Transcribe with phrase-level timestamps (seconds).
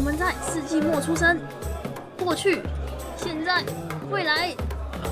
[0.00, 1.38] 我们在世纪末出生，
[2.18, 2.62] 过去、
[3.18, 3.62] 现在、
[4.10, 4.56] 未来，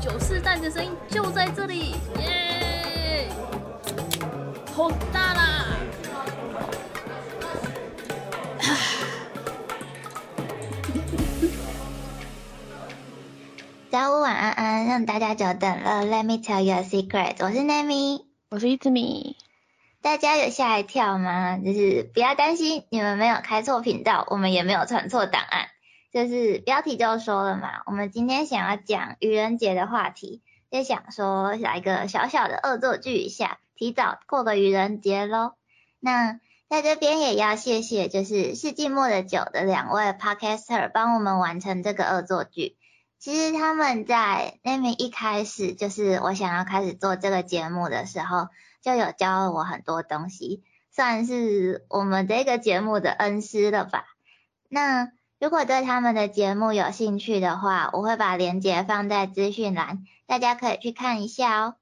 [0.00, 3.28] 九四代的声音就在这里，耶！
[4.74, 5.66] 好大啦！
[13.88, 16.04] 早午晚安安，让大家久等了。
[16.04, 19.36] Let me tell you a secret，我是 Nami，我是一只米。
[20.02, 21.58] 大家有吓一跳吗？
[21.58, 25.68] 就是不要担心，你们没有开错频道，我们也没有传错档案。
[26.12, 30.42] 就是标题就说了嘛，我们今天想要讲愚人节的话题，
[30.72, 35.52] 就想说来个小小的恶作剧一下，提早过个愚人节喽。
[36.00, 42.76] 那在这边也要谢谢，就是世纪末的酒的两位 Podcaster 帮我们完成这个恶作剧。
[43.20, 48.48] 其实他们在那边一开始，就是我想要开始做这个节目的时候，
[48.82, 54.04] 就有教了我很多东西，算是我们这个节目的恩师了吧。
[54.68, 61.74] 那如果对他们的节目有兴趣的话，我会把链接放在资讯栏，大家可以去看一下哦。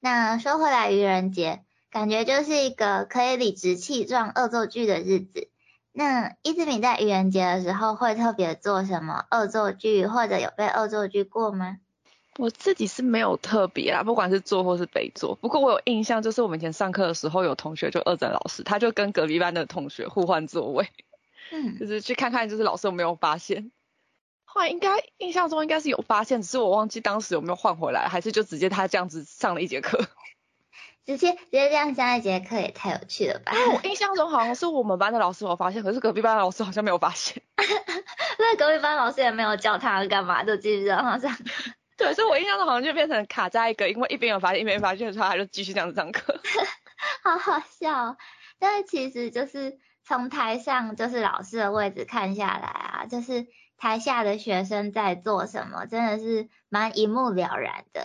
[0.00, 5.50] 那说回来，愚人节感觉就是一个可以理直气壮恶作剧的日子。
[5.92, 11.78] 那伊志敏在愚人节的时候会特别做什么恶作剧，或者有被恶作剧过吗？
[12.38, 15.34] 我自己是没有特别啦，不管是坐或是被坐。
[15.34, 20.88] 不过我有印象，就是我们以前上课的时候，有同学就恶整老师，他就跟隔壁班的同学互换座位，
[21.52, 23.72] 嗯，就是去看看就是老师有没有发现。
[24.44, 30.06] 后来应该印象中应该是有发现，只是我忘记当时有没有换回来，还是就直接他这样子上了一节课。
[31.06, 33.52] 直接直接这样上一节课也太有趣了吧！
[33.72, 37.40] 我印象中好像是我们班的老师有发现，可是隔壁班的老师好像没有发现。
[38.38, 41.32] 那隔壁班老师也没有叫他干嘛，就继续让他上。
[41.98, 46.38] 对，所以我印象中好像就变成卡在一个，因为一边有发现，一边没发现的时候，他就继续这样子上课。
[47.24, 48.16] 好好笑，
[48.58, 53.46] 但是其实就是从台上就是老师的位置看下来啊，就是
[53.78, 58.02] 台下的学生在做什么，真的是蛮一目了然的。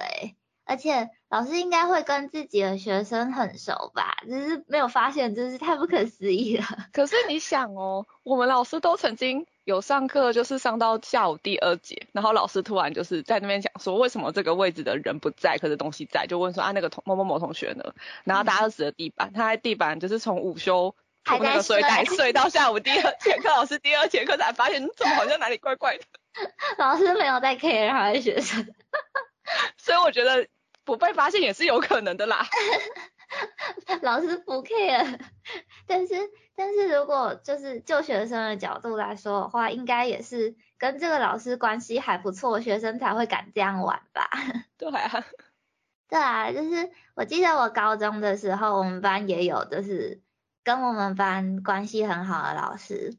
[0.71, 4.15] 而且老师应该会跟自己的学生很熟吧？
[4.25, 6.63] 只是没有发现，真是太不可思议了。
[6.93, 17.93] 可是你想哦，我们老师都曾经有上课，就是上到下午第二节，然后老师突然就是在那边讲说，为什么这个位置的人不在，可是东西在，就问说啊那个同某某某同学呢？
[18.23, 20.95] 然后大家都指着地板，他在地板就是从午休
[21.25, 26.03] 从那个睡袋睡到下午第二节课，老师第二节课才发现，怎么好像哪里怪怪的？
[26.77, 28.73] 老师没有在 care 他的学生，
[29.75, 30.47] 所以我觉得。
[30.83, 32.45] 不被发现也是有可能的啦。
[34.01, 35.19] 老师不 care，
[35.87, 36.15] 但是
[36.55, 44.29] 但是如果就是就学生的角度来说的话，应该也是跟这个老师关系还不错，学生才会敢这样玩吧？
[44.77, 45.25] 对啊，
[46.09, 50.21] 对啊，就是我记得我高中的时候，我们班也有就是
[50.63, 53.17] 跟我们班关系很好的老师，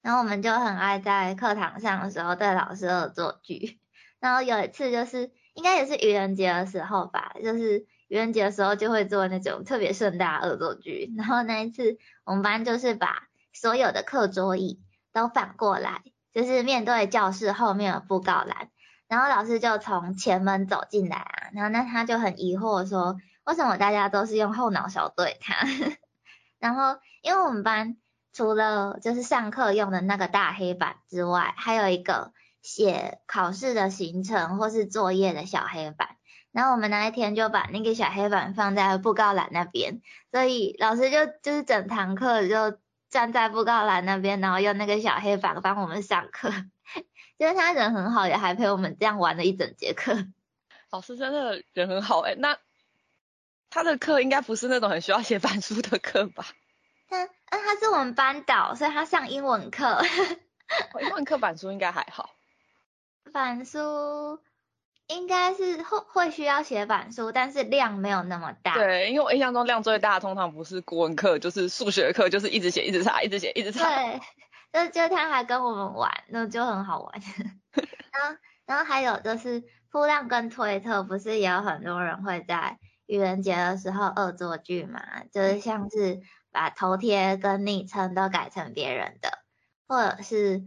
[0.00, 3.78] 然后我们就很爱在课堂上的时候对老师恶作剧，
[4.20, 5.30] 然后有一次就是。
[5.54, 11.12] 应该也是愚人节的时候吧，就是愚人节的时候就会做那种特别盛大恶作剧。
[11.16, 14.80] 然后那一次我们班就是把所有的课桌椅
[15.12, 16.02] 都反过来，
[16.32, 18.70] 就是面对教室后面的布告栏。
[19.08, 25.66] 然后老师就从前门走进来啊，然后那他就很疑惑说，为什么大家都是用后脑勺对他？
[26.58, 27.98] 然后因为我们班
[28.32, 32.32] 除了就是上课用的那个大黑板之外，还有一个。
[32.62, 36.16] 写考试的行程或是作业的小黑板，
[36.52, 40.00] 然后我们那一天就把那个小黑板放在布告栏那边，
[40.30, 42.78] 所以老师就就是整堂课就
[43.10, 46.50] 站在布告栏那边，然后用那个小黑板帮我们上课。
[47.38, 50.26] 就是他人很好，也还陪我们这样玩了一整节课。
[50.90, 52.56] 老师真的人很好哎，那
[53.68, 56.44] 他的课应该不是那种很需要写板书的课吧？
[57.08, 60.04] 他，啊，他是我们班导，所以他上英文课。
[61.00, 62.30] 英文课板书应该还好。
[63.32, 64.40] 板书
[65.08, 68.74] 应该是会会需要写板书，但是量没有那么大。
[68.74, 73.84] 对，因为我印象中量最大通常不是国文课，就是数学课，就是一直写，一直查，一直写，一直查。
[73.84, 74.20] 对，
[74.72, 77.20] 就就他还跟我们玩，那就很好玩。
[77.74, 85.00] 然后然后还有就是铺浪跟推特，不是也有很多人会在愚人节的时候恶作剧嘛？
[85.32, 86.20] 就是像是
[86.52, 89.38] 把头贴跟昵称都改成别人的，
[89.88, 90.62] 或者是。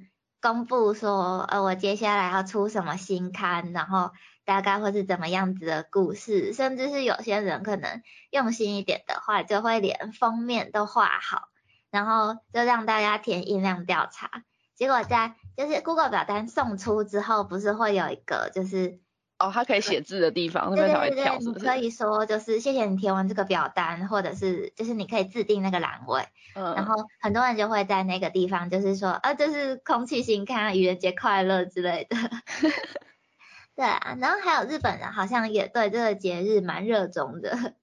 [0.45, 4.11] 公布说，呃，我接下来要出什么新刊，然后
[4.43, 11.47] 大概会是怎么样子的故事，甚至是有些人可能用心一点的话，就会连封面都画好，
[11.89, 14.43] 然后就让大家填音量调查。
[14.75, 18.99] 结果在就是 Google 表单送出之后，不是会有一个就是
[19.37, 21.75] 哦，它可以写字的地方那对边才会跳，是不你可？
[21.75, 32.15] 以说就是谢谢你填完这个表单，或者是就是你可以自定那个栏位，嗯然嗯，后很多人就会在那个地方就是说，啊，就是空气新看愚人节快乐之类的。
[33.75, 37.73] 对啊，然后还有日本人好像也对这个节日蛮热衷的。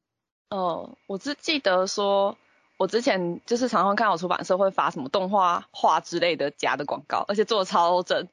[0.48, 2.38] 哦，我只记得说，
[2.78, 8.26] 我之前就是常常看到出版社会发什么动画画之类的假的广告，而且做的超真。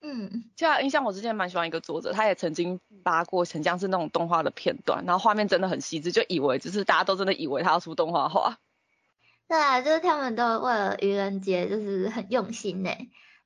[0.00, 8.58] 嗯，就像印象我之前蛮喜欢一个作者，他也曾经发过很像是那种动画的片段，然后画面真的很细致，就以为就是大家都真的以为他要出动画画。
[9.48, 12.90] 对啊，就是他们都为了愚人节就是很用心呢。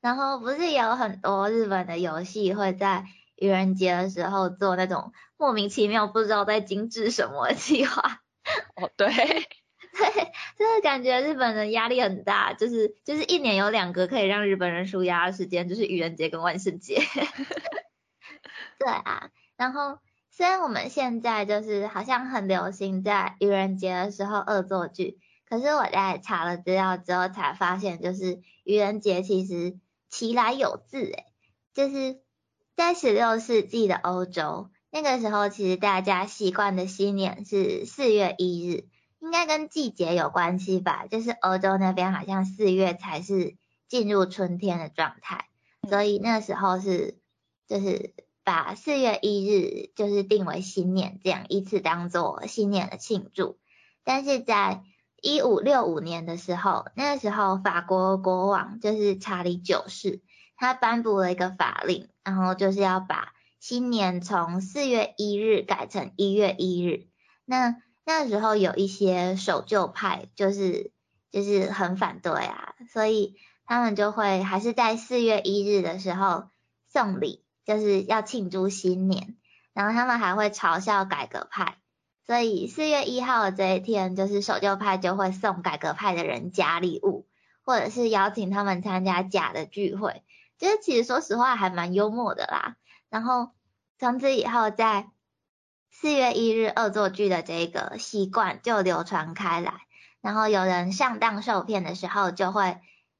[0.00, 3.04] 然后不是也有很多日本的游戏会在
[3.36, 8.20] 愚人节的时候做那种莫名其妙不知道在精致什么的计划。
[8.74, 9.08] 哦，对，
[9.98, 16.98] 对，就是感觉日本人压力很大，就是就是一年有两个可以让日本人舒压的时间，就是愚人节跟万圣节。
[18.78, 19.98] 对啊，然后
[20.30, 29.78] 虽然我们现在就是好像很流行在愚人节的时候恶作剧，可是我在查了资料之后才发现，就是愚人节其实
[30.08, 31.26] 其来有自，诶，
[31.74, 32.18] 就是
[32.74, 38.88] 在十六世纪的欧洲，那个时候其实大家习惯的新年是四月一日。
[39.22, 45.46] 应该跟季节有关系吧，就是欧洲那边好像四月才是进入春天的状态，
[45.88, 47.18] 所以那时候是
[47.68, 53.58] 就是把四月一日就是定为新年，这样依次当做新年的庆祝。
[54.02, 54.82] 但是在
[55.20, 60.20] 一五六五年的时候，那个时候法国国王就是查理九世，
[60.56, 67.06] 他颁布了一个法令，然后就是要把新年从四月一日改成一月一日。
[67.44, 70.90] 那那时候有一些守旧派，就是
[71.30, 76.48] 就是很反对啊，所以他们就会还是在四月一日的时候
[76.88, 79.36] 送礼，就是要庆祝新年。
[79.72, 81.78] 然后他们还会嘲笑改革派，
[82.26, 87.26] 所以四月一号的这一天，就是守旧派就会送改革派的人假礼物，
[87.62, 90.22] 或者是邀请他们参加假的聚会。
[90.58, 92.76] 就是其实说实话还蛮幽默的啦。
[93.08, 93.52] 然后
[93.98, 95.08] 从此以后在
[95.92, 99.74] 四月一日恶作剧的这个习惯就流传开来，
[100.20, 102.78] 然后有人上当受骗的时候，就会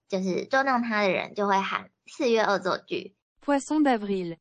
[0.08, 3.14] 就是捉弄他的人就会喊四月恶作剧
[3.44, 4.36] ，Poisson d'avril.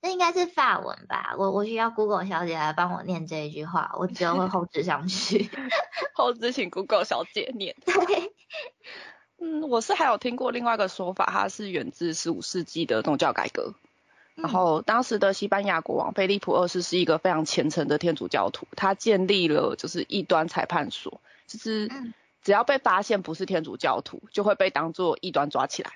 [0.00, 1.34] 那应该是法文吧？
[1.38, 5.50] 我我需要 Google 小姐来帮我念这一句话，我只有会后置上去。
[6.14, 7.74] 后置请 Google 小姐念。
[7.86, 8.32] 对，
[9.40, 13.74] 嗯，我是还有听过另外一个说法，它是源自十五世纪的宗教改革。
[14.34, 25.92] 然后当时的西班牙国王菲利普二世是一个非常虔诚的天主教徒，他建立了就是异端裁判所，就是嗯只要被发现不是天主教徒，就会被当做异端抓起来。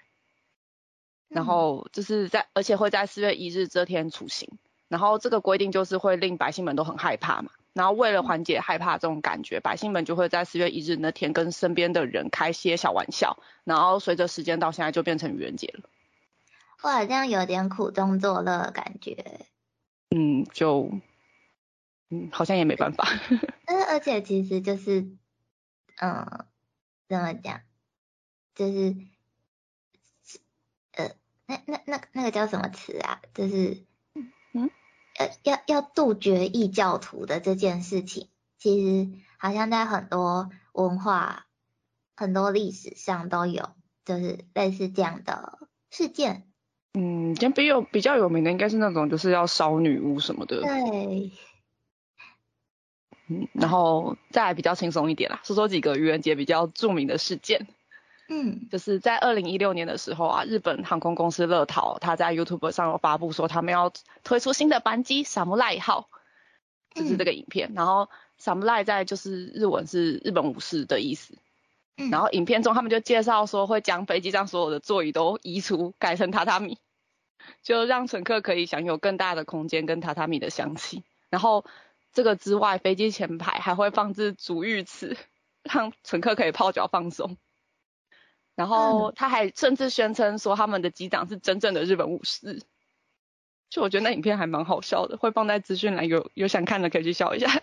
[1.29, 4.49] 然后就是在，而且会在四月一日这天处刑。
[4.89, 7.51] 然后这个规定就是会令百姓们都很害怕嘛。
[7.75, 13.37] 然后为了缓解害怕这种感觉，百姓们就会在四月一日那天跟身边的人开些小玩笑。
[13.65, 15.91] 然后随着时间到现在就变成愚人节了。
[16.83, 19.47] 哇，这样有点苦中作乐的感觉。
[20.11, 20.93] 嗯，就
[22.09, 23.09] 嗯好像也没办法。
[23.67, 25.11] 但 是而且其实就是，
[26.01, 26.47] 嗯，
[27.09, 27.61] 怎么讲，
[28.55, 28.97] 就是，
[30.93, 31.11] 呃，
[31.47, 33.21] 那那那那个叫什么词啊？
[33.35, 33.85] 就是，
[34.53, 34.71] 嗯，
[35.19, 41.47] 呃，要要杜绝异教徒的这件事情，其实好像在很多文化、
[42.17, 43.75] 很多历史上都有，
[44.05, 45.59] 就是类似这样的
[45.91, 46.45] 事件。
[46.95, 50.61] 嗯，先比有比较有名的应该是那种就是要烧女巫什么的。
[50.63, 51.33] 对，
[53.29, 57.67] 嗯，然后再来比较轻松一点啦，说说几个愚人节比较著名的事件。
[58.31, 63.91] 嗯就是在二零一六年的时候啊，日本航空公司乐桃，它在 YouTube 上有发布说他们要
[64.23, 66.11] 推出新的班机“萨姆赖号”，
[66.95, 67.73] 就是这个影片。
[67.75, 71.39] 然后“萨姆赖”在就是日文是日本武士的意思。
[71.99, 76.79] 嗯，然后影片中他们就介绍说会将飞机上所有的座椅都移除，改成榻榻米，
[77.63, 81.03] 就让乘客可以享有更大的空间跟榻榻米的香气。
[81.29, 81.65] 然后
[82.13, 85.17] 这个之外，飞机前排还会放置足浴池，
[85.63, 87.37] 让乘客可以泡脚放松。
[88.55, 92.63] 然后他还甚至宣称说他们的机长是真正的日本武士。
[93.71, 97.63] 就我觉得那影片还蛮好笑的，会放在资讯栏，有有想看的可以去笑一下。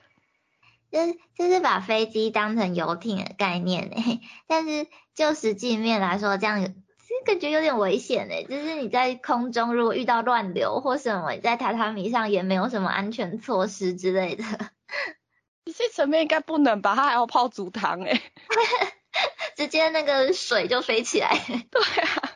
[0.95, 6.69] 就是就是把飞机当成游艇的概念诶， 但是就实际面来说，这样有
[7.25, 8.45] 感觉有点危险诶。
[8.45, 14.43] 就是你在空中如果遇到乱流或什么，你在榻榻米上也没有什么安全措施之类的，
[15.67, 16.95] 实际层面应该不能吧？
[16.95, 18.21] 他还要泡足汤哎、
[19.57, 21.37] 直接那个水就飞起来。
[21.69, 22.31] 对啊，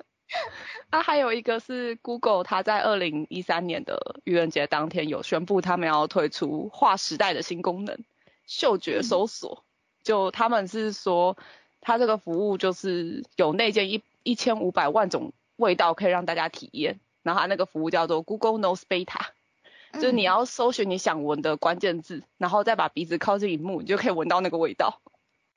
[0.90, 8.04] 啊，还有一个是 Google，它在二零一三年的愚人节当天有宣布，他们要推出划时代的新功能——
[8.50, 9.64] 嗅觉搜索。
[10.04, 11.38] 就他们是说，
[11.82, 17.00] 他这个服务就是有内建一一千五百万种味道可以让大家体验。
[17.22, 19.28] 然后他那个服务叫做 Google Nose Beta，
[19.94, 25.02] 就是你要搜寻你想闻的关键字，然后再把鼻子靠近荧幕，你就可以闻到那个味道。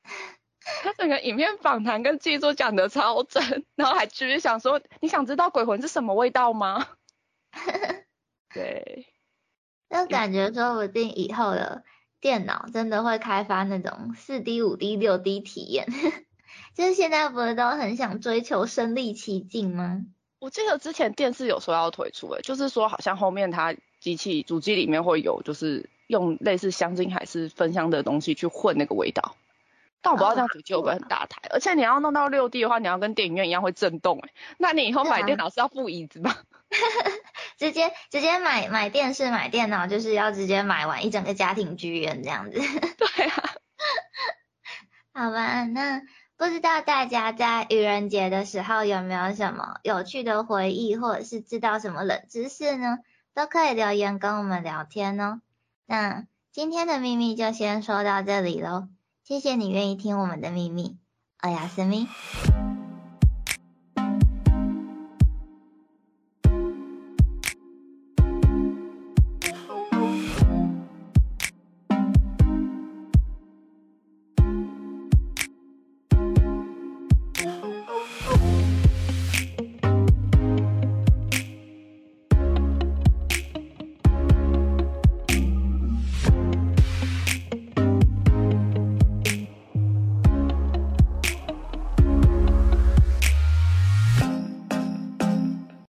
[0.82, 6.88] 他整个影片访谈跟记作讲的超真，然后还继续想说，你想知道鬼魂是什么味道吗？
[8.52, 9.06] 对，
[9.88, 11.84] 就感觉说不定以后的
[12.22, 15.88] 电脑真的会开发那种四 D、五 D、六 D 体验，
[16.74, 20.02] 就是现在不是都很想追求身临其境吗？
[20.38, 29.34] 我记得之前电视有说要推出，诶，就是说好像后面它机器主机里面会有，就是用类似香精还是芬香的东西去混那个味道。
[30.00, 34.30] 但我不知道这样主机会不会很大台，而且你要弄到六 D 的话，你要跟电影院一样会震动诶。
[34.58, 36.34] 那你以后买电脑是要附椅子吗？
[37.62, 42.58] 直接直接买买电视买电脑，就是要直接买完一整个家庭剧院这样子。
[42.58, 43.42] 对啊。
[45.14, 46.02] 好吧，那
[46.36, 52.98] 不知道大家在愚人节的时候有没有什么有趣的回忆，或者是知道什么冷知识呢？
[53.32, 55.40] 都可以留言跟我们聊天哦。
[55.86, 58.88] 那今天的秘密就先说到这里喽。
[59.22, 60.98] 谢谢你愿意听我们的秘密，
[61.42, 62.08] 欧亚斯密。